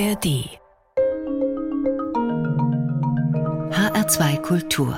[0.00, 0.48] ARD
[3.70, 4.96] HR2 Kultur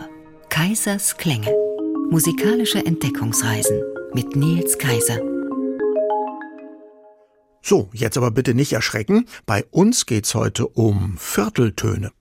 [0.48, 1.52] Kaisers Klänge
[2.11, 3.82] Musikalische Entdeckungsreisen
[4.14, 5.18] mit Nils Kaiser
[7.62, 9.27] So, jetzt aber bitte nicht erschrecken.
[9.45, 12.12] Bei uns geht's heute um Vierteltöne.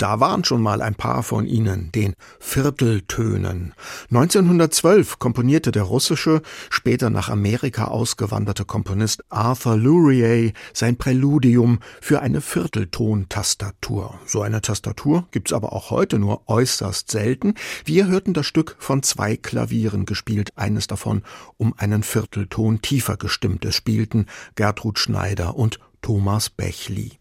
[0.00, 3.74] Da waren schon mal ein paar von ihnen, den Vierteltönen.
[4.10, 12.40] 1912 komponierte der russische, später nach Amerika ausgewanderte Komponist Arthur Lurie sein Präludium für eine
[12.40, 14.18] Vierteltontastatur.
[14.24, 17.54] So eine Tastatur gibt's aber auch heute nur äußerst selten.
[17.84, 21.22] Wir hörten das Stück von zwei Klavieren gespielt, eines davon
[21.58, 23.66] um einen Viertelton tiefer gestimmt.
[23.66, 27.19] Es spielten Gertrud Schneider und Thomas Bechli.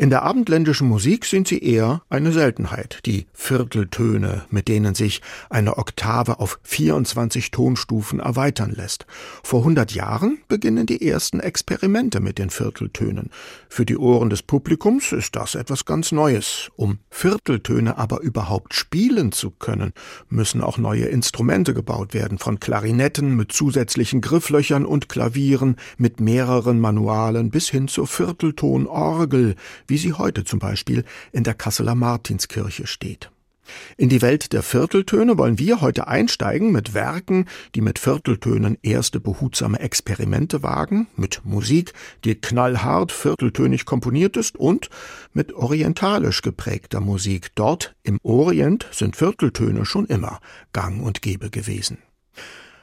[0.00, 5.20] In der abendländischen Musik sind sie eher eine Seltenheit, die Vierteltöne, mit denen sich
[5.50, 9.04] eine Oktave auf 24 Tonstufen erweitern lässt.
[9.42, 13.28] Vor 100 Jahren beginnen die ersten Experimente mit den Vierteltönen.
[13.68, 16.70] Für die Ohren des Publikums ist das etwas ganz Neues.
[16.76, 19.92] Um Vierteltöne aber überhaupt spielen zu können,
[20.30, 26.80] müssen auch neue Instrumente gebaut werden, von Klarinetten mit zusätzlichen Grifflöchern und Klavieren mit mehreren
[26.80, 29.56] Manualen bis hin zur Vierteltonorgel,
[29.90, 33.30] wie sie heute zum Beispiel in der Kasseler Martinskirche steht.
[33.96, 39.20] In die Welt der Vierteltöne wollen wir heute einsteigen mit Werken, die mit Vierteltönen erste
[39.20, 41.92] behutsame Experimente wagen, mit Musik,
[42.24, 44.88] die knallhart vierteltönig komponiert ist und
[45.32, 47.54] mit orientalisch geprägter Musik.
[47.54, 50.40] Dort im Orient sind Vierteltöne schon immer
[50.72, 51.98] gang und gäbe gewesen.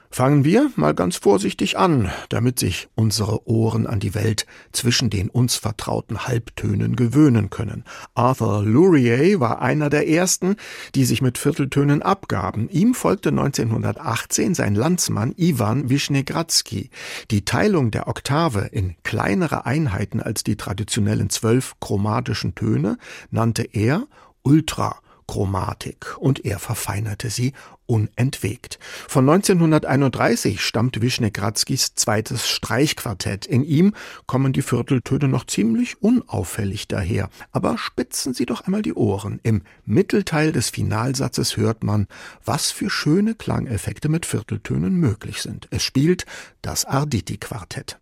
[0.10, 5.30] Fangen wir mal ganz vorsichtig an, damit sich unsere Ohren an die Welt zwischen den
[5.30, 7.84] uns vertrauten Halbtönen gewöhnen können.
[8.16, 10.56] Arthur Lurie war einer der ersten,
[10.96, 12.70] die sich mit Vierteltönen abgaben.
[12.70, 16.90] Ihm folgte 1918 sein Landsmann Ivan Wischnegradsky.
[17.30, 22.98] Die Teilung der Oktave in kleinere Einheiten als die traditionellen zwölf chromatischen Töne
[23.30, 24.08] nannte er
[24.42, 27.54] Ultra Chromatik und er verfeinerte sie
[27.86, 28.80] unentwegt.
[29.08, 33.46] Von 1931 stammt Wischnegradskis zweites Streichquartett.
[33.46, 33.94] In ihm
[34.26, 37.30] kommen die Vierteltöne noch ziemlich unauffällig daher.
[37.52, 39.40] Aber spitzen Sie doch einmal die Ohren.
[39.44, 42.08] Im Mittelteil des Finalsatzes hört man,
[42.44, 45.68] was für schöne Klangeffekte mit Vierteltönen möglich sind.
[45.72, 46.26] Es spielt
[46.62, 48.00] das Arditi-Quartett.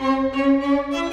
[0.00, 1.05] Musik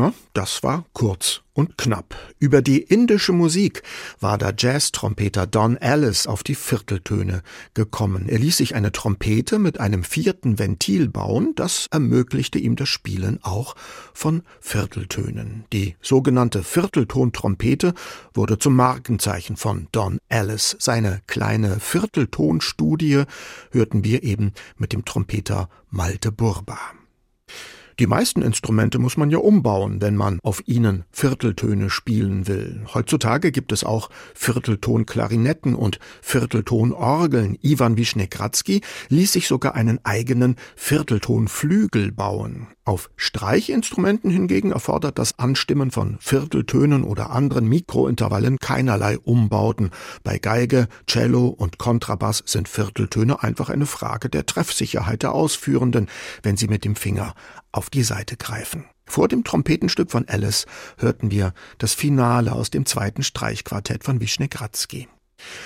[0.00, 2.16] Na, das war kurz und knapp.
[2.38, 3.82] Über die indische Musik
[4.18, 7.42] war der Jazz-Trompeter Don Ellis auf die Vierteltöne
[7.74, 8.26] gekommen.
[8.26, 13.40] Er ließ sich eine Trompete mit einem vierten Ventil bauen, das ermöglichte ihm das Spielen
[13.42, 13.74] auch
[14.14, 15.66] von Vierteltönen.
[15.74, 17.92] Die sogenannte Vierteltontrompete
[18.32, 20.76] wurde zum Markenzeichen von Don Ellis.
[20.78, 23.24] Seine kleine Vierteltonstudie
[23.70, 26.78] hörten wir eben mit dem Trompeter Malte Burba.
[28.00, 32.80] Die meisten Instrumente muss man ja umbauen, wenn man auf ihnen Vierteltöne spielen will.
[32.94, 37.58] Heutzutage gibt es auch Viertelton-Klarinetten und Viertelton-Orgeln.
[37.60, 38.80] Ivan Wischnekratzky
[39.10, 42.68] ließ sich sogar einen eigenen Vierteltonflügel bauen.
[42.90, 49.90] Auf Streichinstrumenten hingegen erfordert das Anstimmen von Vierteltönen oder anderen Mikrointervallen keinerlei Umbauten.
[50.24, 56.08] Bei Geige, Cello und Kontrabass sind Vierteltöne einfach eine Frage der Treffsicherheit der Ausführenden,
[56.42, 57.34] wenn sie mit dem Finger
[57.70, 58.86] auf die Seite greifen.
[59.06, 60.66] Vor dem Trompetenstück von Alice
[60.98, 65.06] hörten wir das Finale aus dem zweiten Streichquartett von Wischnegratzky.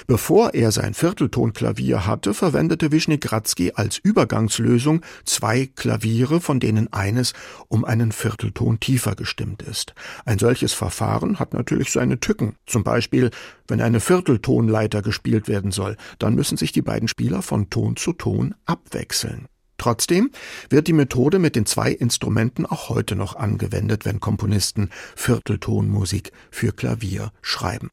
[0.07, 7.33] Bevor er sein Vierteltonklavier hatte, verwendete Wischnegratzky als Übergangslösung zwei Klaviere, von denen eines
[7.69, 9.95] um einen Viertelton tiefer gestimmt ist.
[10.25, 12.57] Ein solches Verfahren hat natürlich seine Tücken.
[12.67, 13.31] Zum Beispiel,
[13.69, 18.13] wenn eine Vierteltonleiter gespielt werden soll, dann müssen sich die beiden Spieler von Ton zu
[18.13, 19.49] Ton abwechseln.
[19.79, 20.31] Trotzdem
[20.71, 26.73] wird die Methode mit den zwei Instrumenten auch heute noch angewendet, wenn Komponisten Vierteltonmusik für
[26.73, 27.91] Klavier schreiben.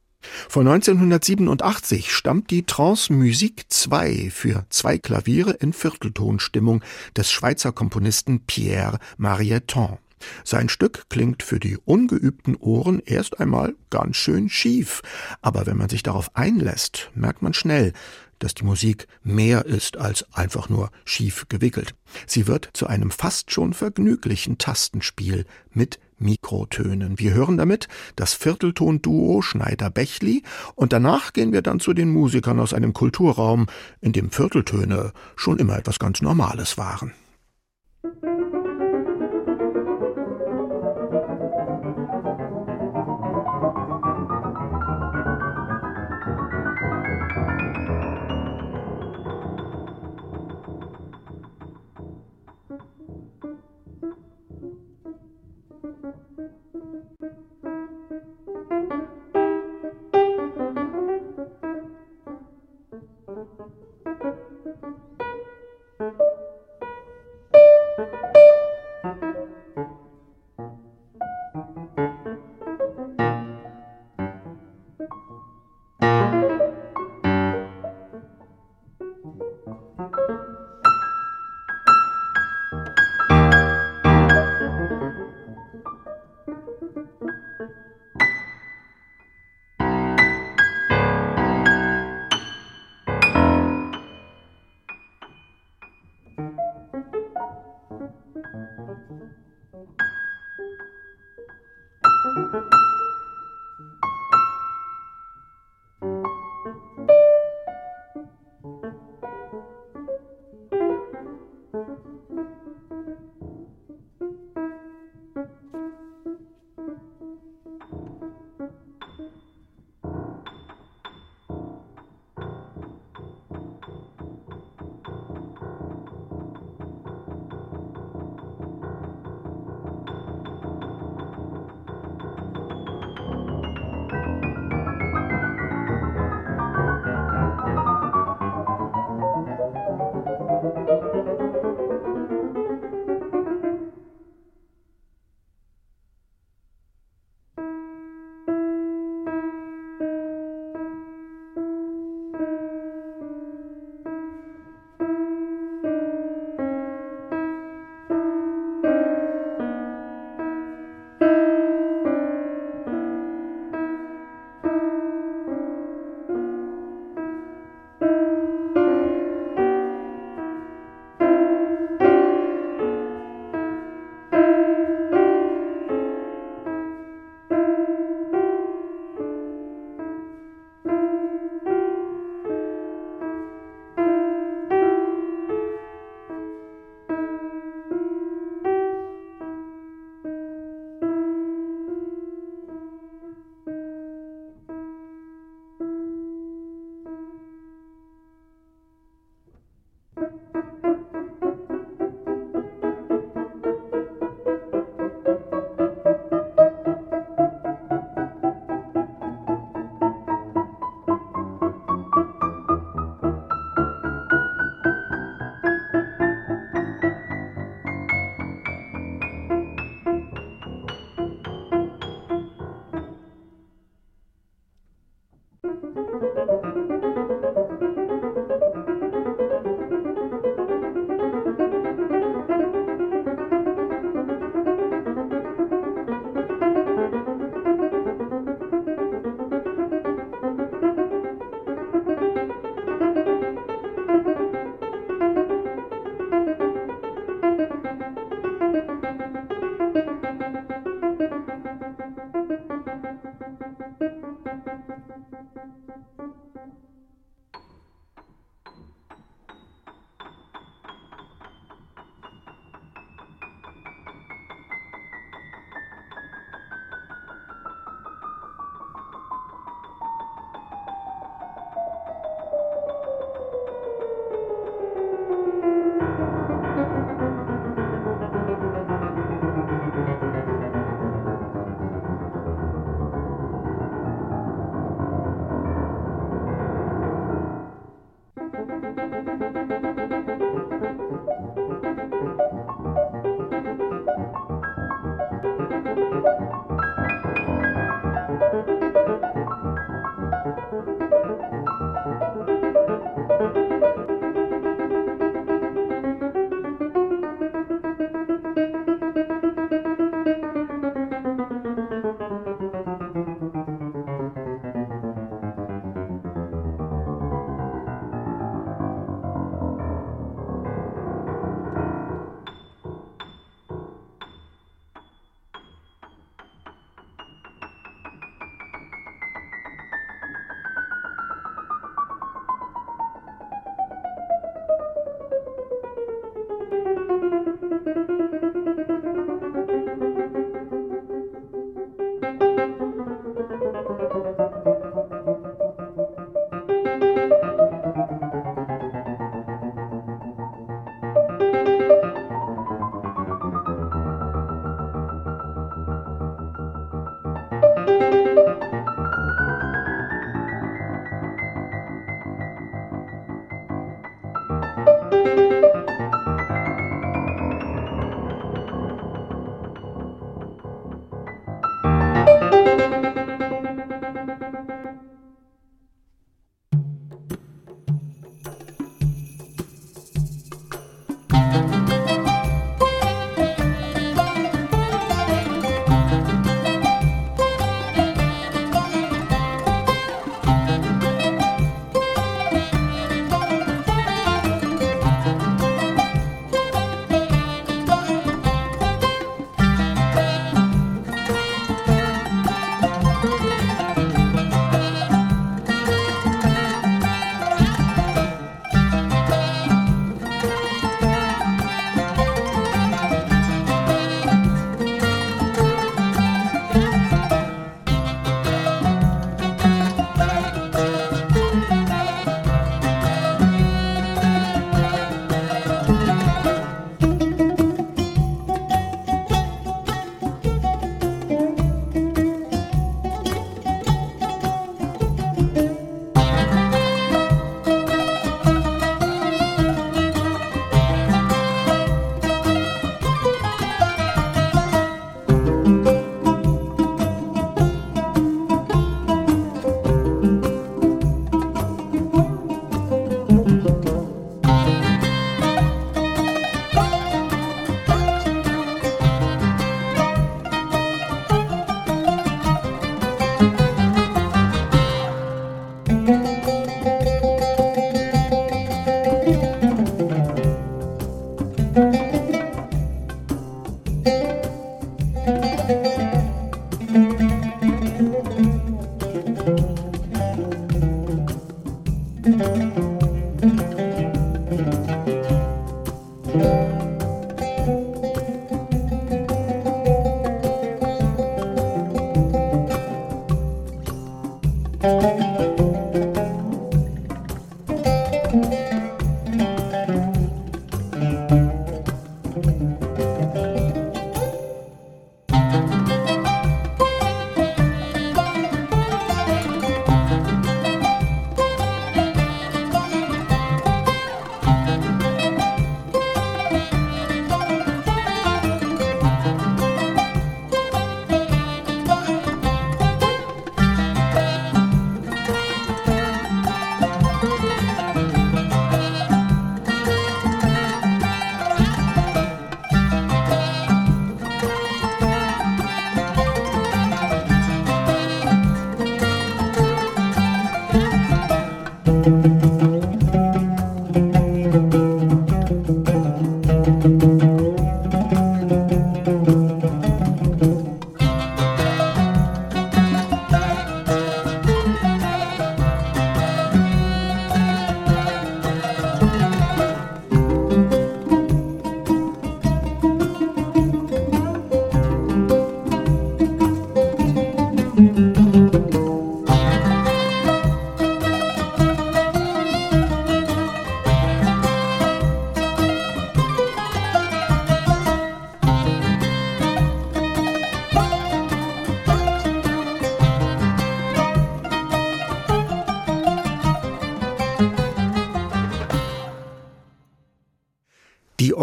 [0.50, 6.84] Von 1987 stammt die Transmusik 2 für zwei Klaviere in Vierteltonstimmung
[7.16, 9.98] des Schweizer Komponisten Pierre Marieton.
[10.44, 15.02] Sein Stück klingt für die ungeübten Ohren erst einmal ganz schön schief,
[15.42, 17.94] aber wenn man sich darauf einlässt, merkt man schnell,
[18.40, 21.94] dass die Musik mehr ist als einfach nur schief gewickelt.
[22.26, 27.20] Sie wird zu einem fast schon vergnüglichen Tastenspiel mit Mikrotönen.
[27.20, 30.44] Wir hören damit das Viertelton-Duo Schneider-Bechli
[30.76, 33.68] und danach gehen wir dann zu den Musikern aus einem Kulturraum,
[34.00, 37.14] in dem Vierteltöne schon immer etwas ganz Normales waren.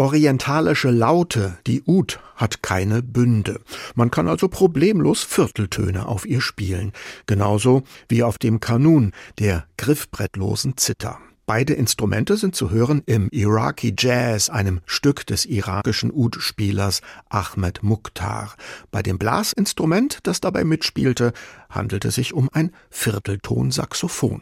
[0.09, 3.61] Orientalische Laute, die Ud, hat keine Bünde.
[3.93, 6.93] Man kann also problemlos Vierteltöne auf ihr spielen,
[7.27, 11.19] genauso wie auf dem Kanun, der griffbrettlosen Zither.
[11.45, 18.55] Beide Instrumente sind zu hören im Iraqi Jazz, einem Stück des irakischen Ud-Spielers Ahmed Mukhtar.
[18.89, 21.33] Bei dem Blasinstrument, das dabei mitspielte,
[21.69, 24.41] handelt es sich um ein Viertelton-Saxophon.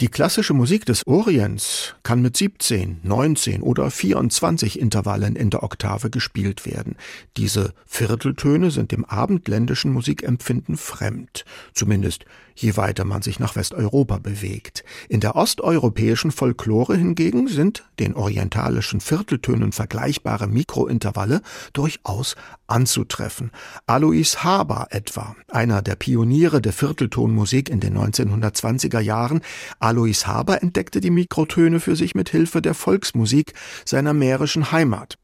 [0.00, 6.08] Die klassische Musik des Orients kann mit 17, 19 oder 24 Intervallen in der Oktave
[6.08, 6.94] gespielt werden.
[7.36, 14.84] Diese Vierteltöne sind dem abendländischen Musikempfinden fremd, zumindest je weiter man sich nach Westeuropa bewegt.
[15.08, 21.40] In der osteuropäischen Folklore hingegen sind den orientalischen Vierteltönen vergleichbare Mikrointervalle
[21.72, 23.50] durchaus anzutreffen.
[23.86, 29.40] Alois Haber etwa, einer der Pioniere der Vierteltonmusik in den 1920er Jahren,
[29.88, 33.54] Alois Haber entdeckte die Mikrotöne für sich mit Hilfe der Volksmusik
[33.86, 35.16] seiner mährischen Heimat.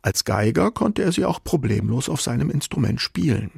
[0.00, 3.50] Als Geiger konnte er sie auch problemlos auf seinem Instrument spielen.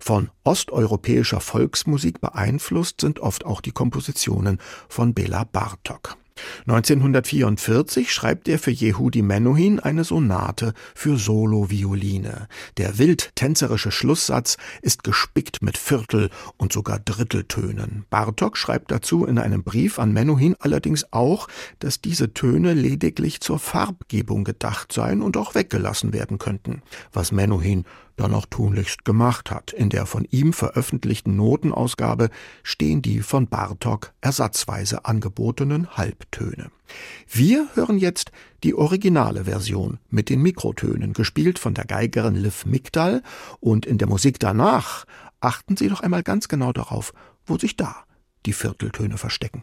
[0.00, 6.16] Von osteuropäischer Volksmusik beeinflusst sind oft auch die Kompositionen von Bela Bartok.
[6.66, 12.48] 1944 schreibt er für Yehudi Menuhin eine Sonate für Solo-Violine.
[12.76, 18.04] Der wild tänzerische Schlusssatz ist gespickt mit Viertel- und sogar Dritteltönen.
[18.10, 23.58] Bartok schreibt dazu in einem Brief an Menuhin allerdings auch, dass diese Töne lediglich zur
[23.58, 27.84] Farbgebung gedacht seien und auch weggelassen werden könnten, was Menuhin
[28.16, 29.72] dann auch tunlichst gemacht hat.
[29.72, 32.30] In der von ihm veröffentlichten Notenausgabe
[32.62, 36.70] stehen die von Bartok ersatzweise angebotenen Halbtöne.
[37.28, 38.32] Wir hören jetzt
[38.64, 43.22] die originale Version mit den Mikrotönen, gespielt von der Geigerin Liv Migdal,
[43.60, 45.04] und in der Musik danach
[45.40, 47.12] achten Sie doch einmal ganz genau darauf,
[47.46, 48.04] wo sich da
[48.46, 49.62] die Vierteltöne verstecken.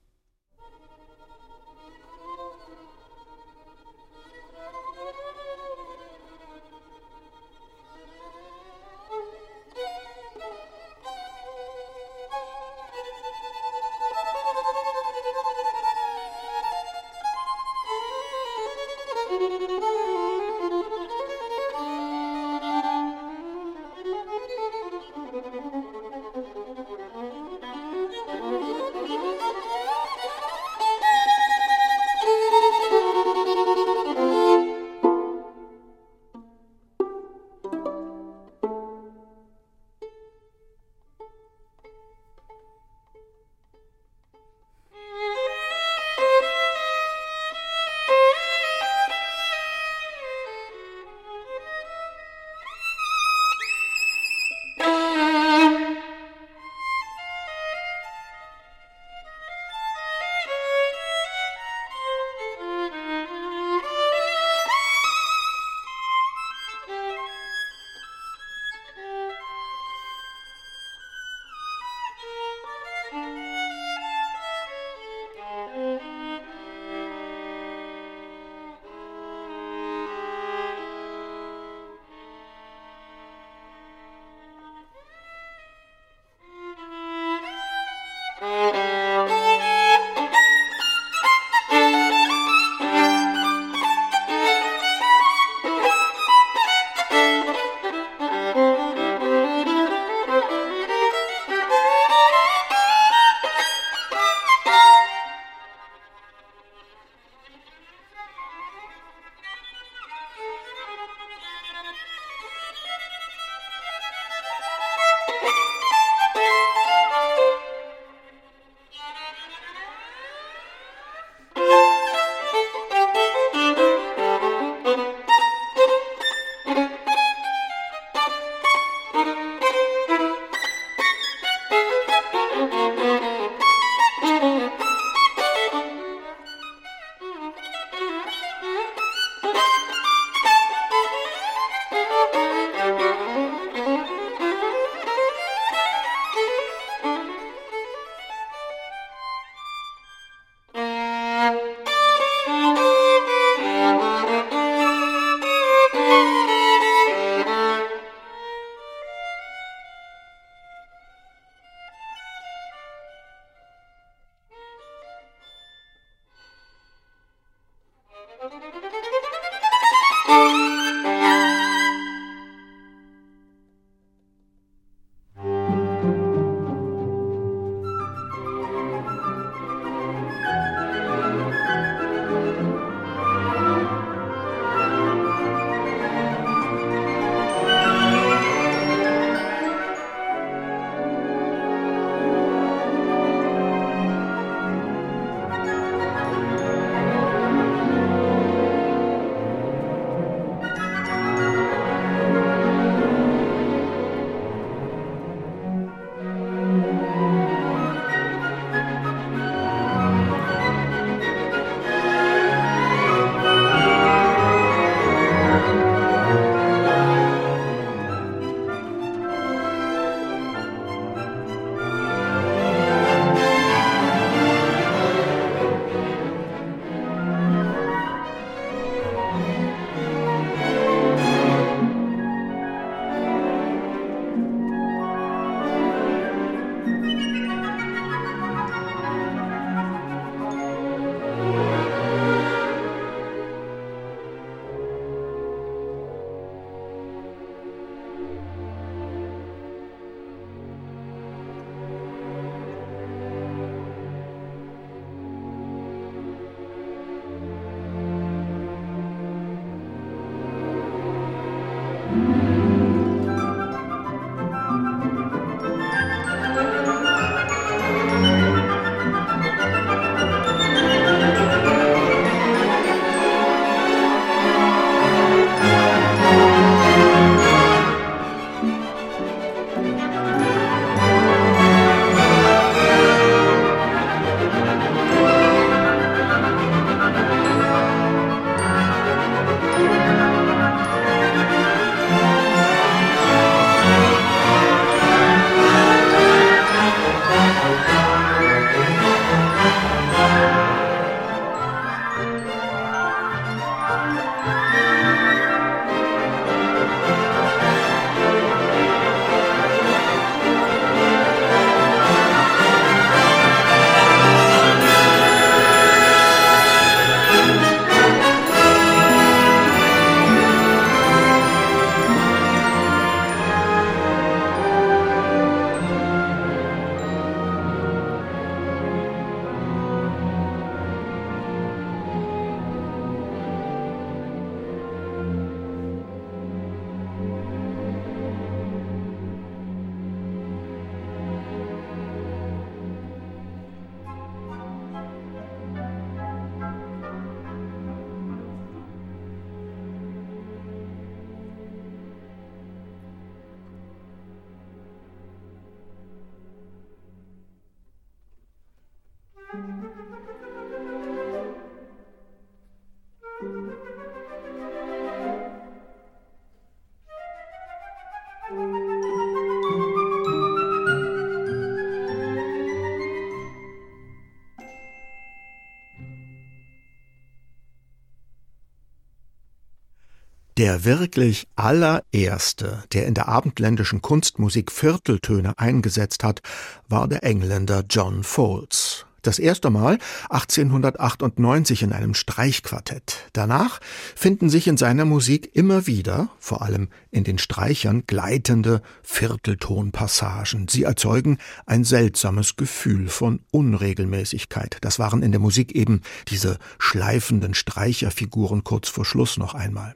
[380.59, 386.41] Der wirklich allererste, der in der abendländischen Kunstmusik Vierteltöne eingesetzt hat,
[386.89, 389.05] war der Engländer John Foles.
[389.21, 393.29] Das erste Mal 1898 in einem Streichquartett.
[393.31, 393.79] Danach
[394.17, 400.67] finden sich in seiner Musik immer wieder, vor allem in den Streichern, gleitende Vierteltonpassagen.
[400.67, 404.79] Sie erzeugen ein seltsames Gefühl von Unregelmäßigkeit.
[404.81, 409.95] Das waren in der Musik eben diese schleifenden Streicherfiguren kurz vor Schluss noch einmal.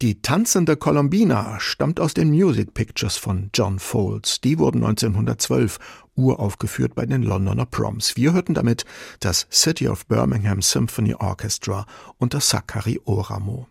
[0.00, 4.40] Die tanzende Columbina stammt aus den Music Pictures von John Foles.
[4.40, 5.80] Die wurden 1912
[6.14, 8.16] uraufgeführt bei den Londoner Proms.
[8.16, 8.84] Wir hörten damit
[9.18, 11.84] das City of Birmingham Symphony Orchestra
[12.16, 13.66] unter Zachary Oramo.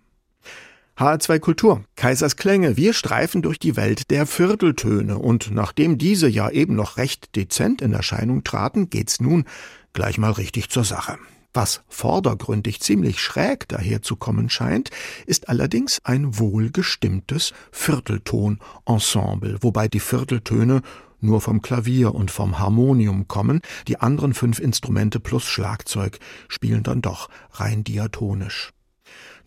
[0.98, 6.50] HR2 Kultur, Kaisers Klänge, wir streifen durch die Welt der Vierteltöne und nachdem diese ja
[6.50, 9.46] eben noch recht dezent in Erscheinung traten, geht's nun
[9.94, 11.18] gleich mal richtig zur Sache.
[11.54, 14.92] Was vordergründig ziemlich schräg daherzukommen scheint,
[15.26, 20.82] ist allerdings ein wohlgestimmtes Viertelton-Ensemble, wobei die Vierteltöne
[21.20, 27.02] nur vom Klavier und vom Harmonium kommen, die anderen fünf Instrumente plus Schlagzeug spielen dann
[27.02, 28.72] doch rein diatonisch.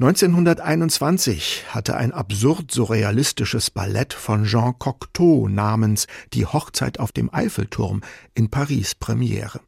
[0.00, 8.00] 1921 hatte ein absurd surrealistisches Ballett von Jean Cocteau namens Die Hochzeit auf dem Eiffelturm
[8.34, 9.60] in Paris Premiere.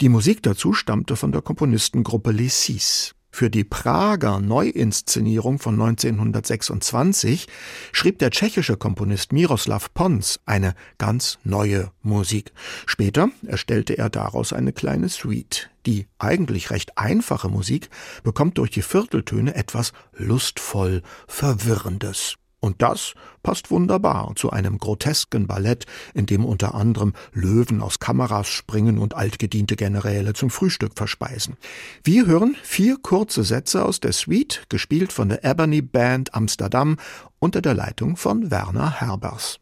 [0.00, 3.14] Die Musik dazu stammte von der Komponistengruppe Les.
[3.30, 7.46] Für die Prager Neuinszenierung von 1926
[7.92, 12.52] schrieb der tschechische Komponist Miroslav Pons eine ganz neue Musik.
[12.86, 15.70] Später erstellte er daraus eine kleine Suite.
[15.86, 17.90] Die eigentlich recht einfache Musik
[18.24, 22.36] bekommt durch die Vierteltöne etwas lustvoll Verwirrendes.
[22.60, 28.48] Und das passt wunderbar zu einem grotesken Ballett, in dem unter anderem Löwen aus Kameras
[28.48, 31.56] springen und altgediente Generäle zum Frühstück verspeisen.
[32.02, 36.96] Wir hören vier kurze Sätze aus der Suite, gespielt von der Ebony Band Amsterdam
[37.38, 39.60] unter der Leitung von Werner Herbers.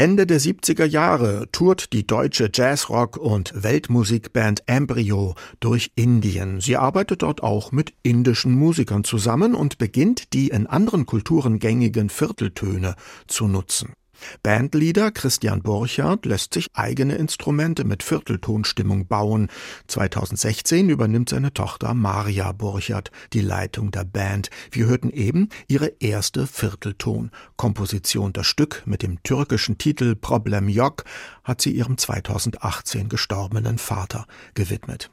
[0.00, 6.62] Ende der 70er Jahre tourt die deutsche Jazzrock- und Weltmusikband Embryo durch Indien.
[6.62, 12.08] Sie arbeitet dort auch mit indischen Musikern zusammen und beginnt die in anderen Kulturen gängigen
[12.08, 12.94] Vierteltöne
[13.26, 13.92] zu nutzen.
[14.42, 19.48] Bandleader Christian Burchardt lässt sich eigene Instrumente mit Vierteltonstimmung bauen.
[19.86, 24.50] 2016 übernimmt seine Tochter Maria Burchardt die Leitung der Band.
[24.70, 28.32] Wir hörten eben ihre erste Viertelton-Komposition.
[28.32, 31.04] Das Stück mit dem türkischen Titel Problem Yok
[31.44, 35.10] hat sie ihrem 2018 gestorbenen Vater gewidmet.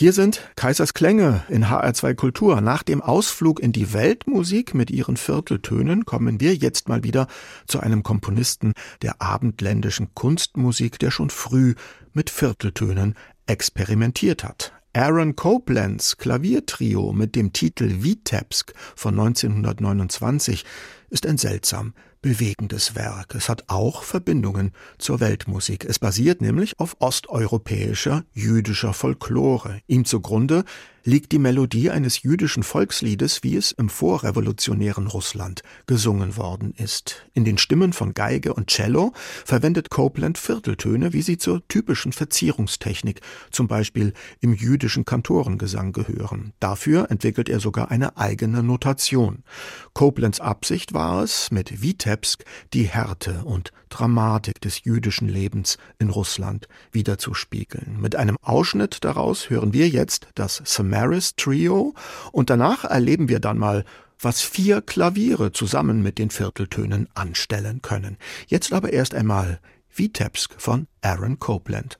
[0.00, 2.60] Hier sind Kaisers Klänge in HR2 Kultur.
[2.60, 7.26] Nach dem Ausflug in die Weltmusik mit ihren Vierteltönen kommen wir jetzt mal wieder
[7.66, 11.74] zu einem Komponisten der abendländischen Kunstmusik, der schon früh
[12.12, 14.72] mit Vierteltönen experimentiert hat.
[14.92, 20.64] Aaron Coplands Klaviertrio mit dem Titel Vitebsk von 1929
[21.10, 21.92] ist ein seltsam
[22.28, 23.34] bewegendes Werk.
[23.34, 25.86] Es hat auch Verbindungen zur Weltmusik.
[25.86, 29.80] Es basiert nämlich auf osteuropäischer jüdischer Folklore.
[29.86, 30.64] Ihm zugrunde
[31.04, 37.26] liegt die Melodie eines jüdischen Volksliedes, wie es im vorrevolutionären Russland gesungen worden ist.
[37.34, 39.12] In den Stimmen von Geige und Cello
[39.44, 43.20] verwendet Copeland Vierteltöne, wie sie zur typischen Verzierungstechnik,
[43.50, 46.52] zum Beispiel im jüdischen Kantorengesang gehören.
[46.60, 49.42] Dafür entwickelt er sogar eine eigene Notation.
[49.94, 56.68] Copelands Absicht war es, mit Vitebsk die Härte und Dramatik des jüdischen Lebens in Russland
[56.92, 58.00] wiederzuspiegeln.
[58.00, 61.94] Mit einem Ausschnitt daraus hören wir jetzt das Samaris Trio
[62.32, 63.84] und danach erleben wir dann mal,
[64.20, 68.16] was vier Klaviere zusammen mit den Vierteltönen anstellen können.
[68.46, 69.60] Jetzt aber erst einmal
[69.94, 71.98] Vitebsk von Aaron Copeland.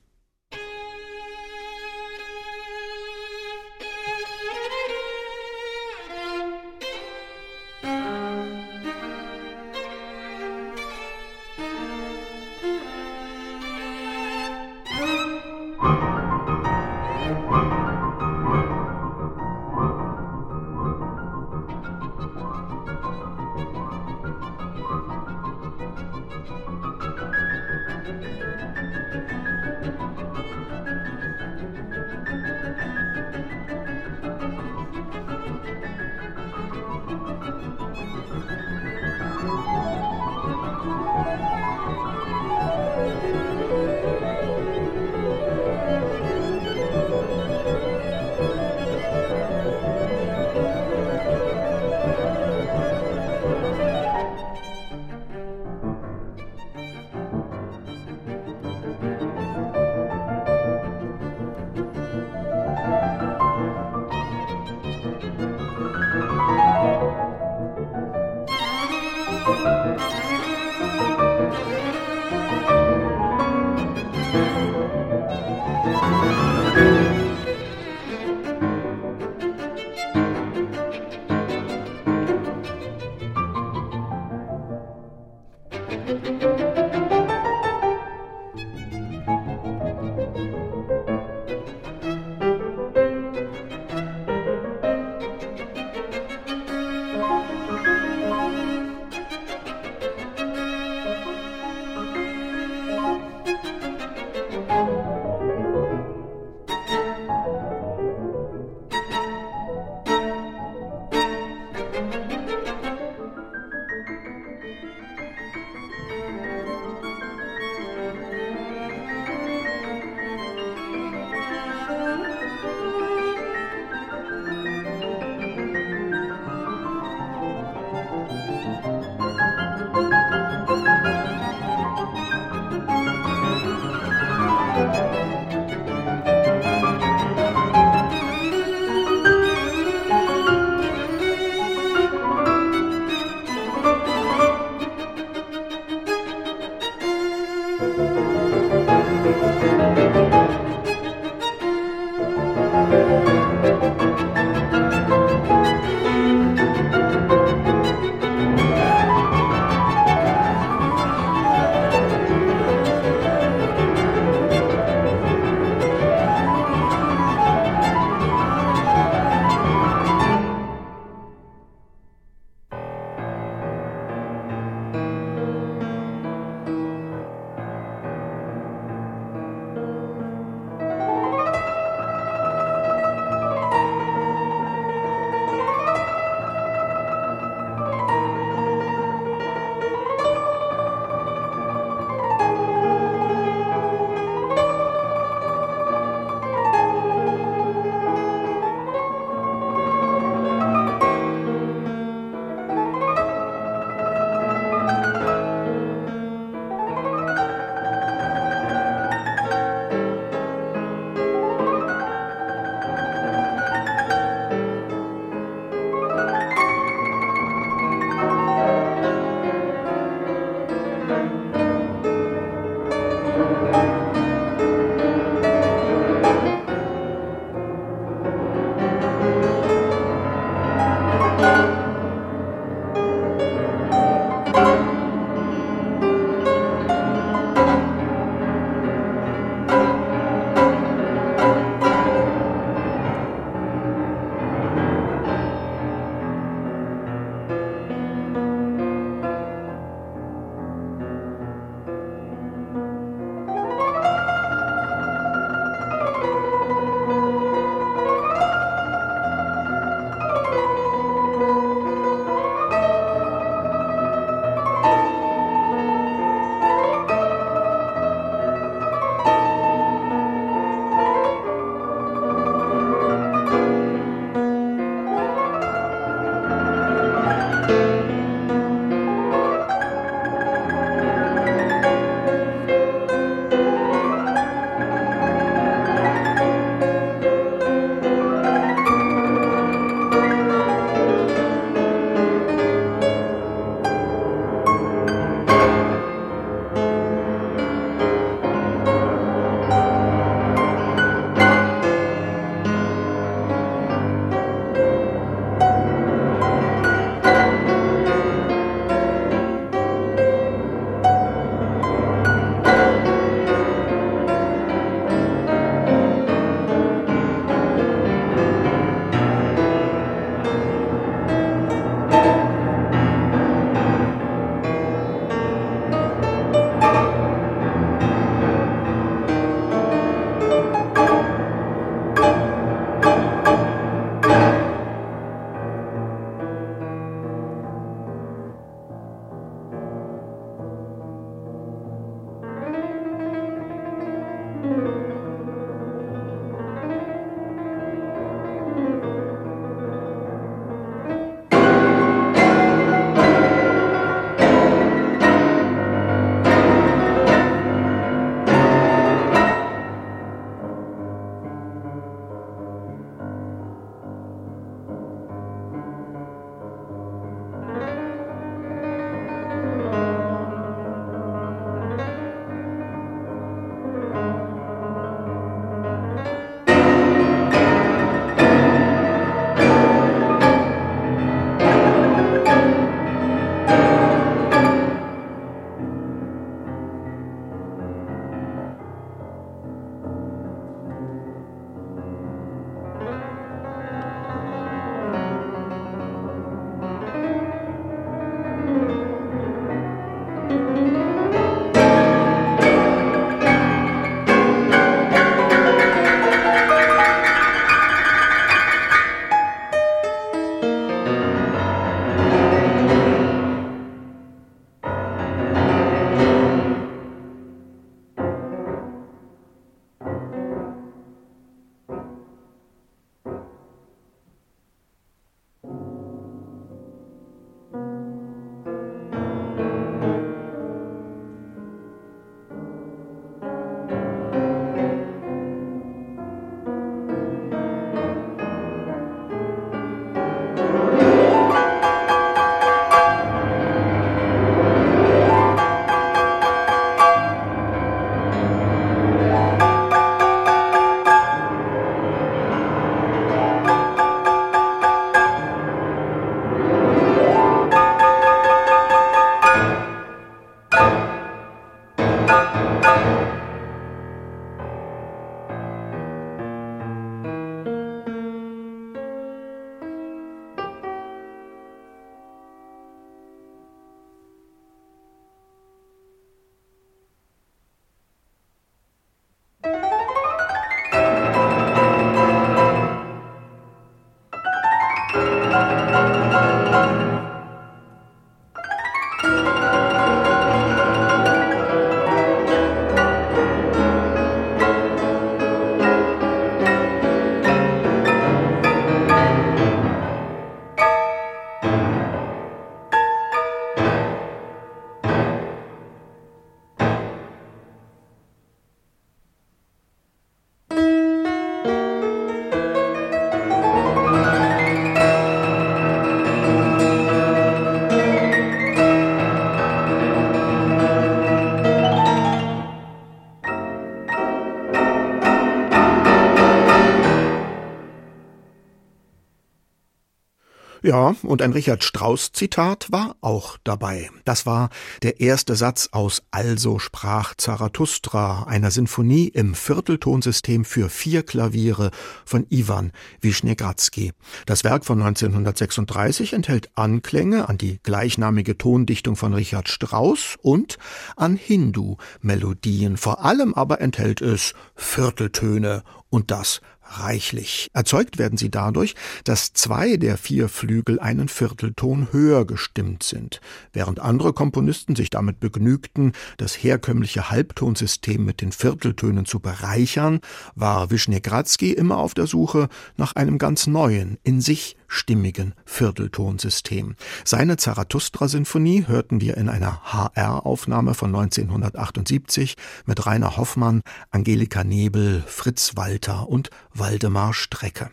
[530.89, 534.09] Ja, und ein Richard Strauss-Zitat war auch dabei.
[534.25, 534.71] Das war
[535.03, 541.91] der erste Satz aus Also sprach Zarathustra, einer Sinfonie im Vierteltonsystem für vier Klaviere
[542.25, 544.13] von Iwan Wischnegradsky.
[544.47, 550.79] Das Werk von 1936 enthält Anklänge an die gleichnamige Tondichtung von Richard Strauss und
[551.15, 552.97] an Hindu-Melodien.
[552.97, 557.69] Vor allem aber enthält es Vierteltöne und das reichlich.
[557.73, 563.41] Erzeugt werden sie dadurch, dass zwei der vier Flügel einen Viertelton höher gestimmt sind.
[563.73, 570.19] Während andere Komponisten sich damit begnügten, das herkömmliche Halbtonsystem mit den Vierteltönen zu bereichern,
[570.55, 576.95] war Wischnegradsky immer auf der Suche nach einem ganz neuen, in sich stimmigen Vierteltonsystem.
[577.23, 583.81] Seine Zarathustra-Sinfonie hörten wir in einer HR-Aufnahme von 1978 mit Rainer Hoffmann,
[584.11, 587.89] Angelika Nebel, Fritz Walter und Waldemar Strecke.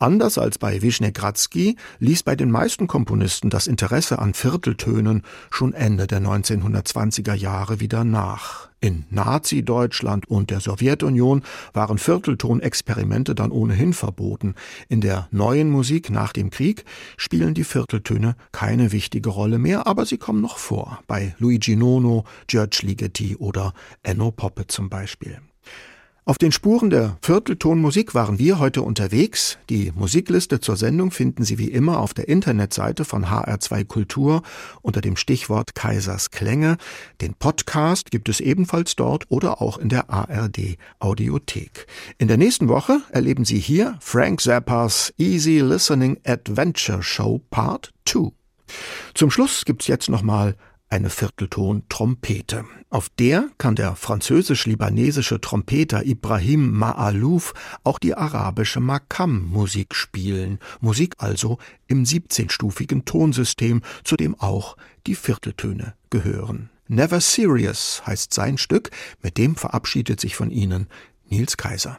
[0.00, 6.06] Anders als bei Wischnegradsky ließ bei den meisten Komponisten das Interesse an Vierteltönen schon Ende
[6.06, 8.67] der 1920er Jahre wieder nach.
[8.80, 14.54] In Nazi-Deutschland und der Sowjetunion waren Vierteltonexperimente dann ohnehin verboten.
[14.88, 16.84] In der neuen Musik nach dem Krieg
[17.16, 21.00] spielen die Vierteltöne keine wichtige Rolle mehr, aber sie kommen noch vor.
[21.08, 23.74] Bei Luigi Nono, George Ligeti oder
[24.04, 25.40] Enno Poppe zum Beispiel.
[26.28, 29.56] Auf den Spuren der Vierteltonmusik waren wir heute unterwegs.
[29.70, 34.42] Die Musikliste zur Sendung finden Sie wie immer auf der Internetseite von HR2 Kultur
[34.82, 36.76] unter dem Stichwort Kaisers Klänge.
[37.22, 41.86] Den Podcast gibt es ebenfalls dort oder auch in der ARD Audiothek.
[42.18, 48.32] In der nächsten Woche erleben Sie hier Frank Zappas Easy Listening Adventure Show Part 2.
[49.14, 50.56] Zum Schluss gibt's jetzt nochmal
[50.88, 52.64] eine Viertelton-Trompete.
[52.90, 60.58] Auf der kann der französisch-libanesische Trompeter Ibrahim Ma'alouf auch die arabische Makam-Musik spielen.
[60.80, 64.76] Musik also im 17-stufigen Tonsystem, zu dem auch
[65.06, 66.70] die Vierteltöne gehören.
[66.88, 68.90] Never Serious heißt sein Stück,
[69.22, 70.88] mit dem verabschiedet sich von Ihnen
[71.28, 71.98] Nils Kaiser.